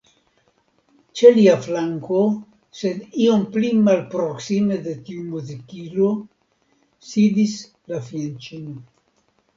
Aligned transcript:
Ĉe 1.19 1.29
lia 1.35 1.51
flanko, 1.65 2.21
sed 2.79 3.03
iom 3.25 3.45
pli 3.57 3.69
malproksime 3.89 4.79
de 4.87 4.95
tiu 5.11 5.27
muzikilo, 5.37 6.11
sidis 7.11 7.57
la 7.93 8.05
fianĉino. 8.11 8.79